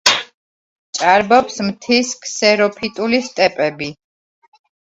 [0.99, 3.93] ჭარბობს მთის ქსეროფიტული სტეპები.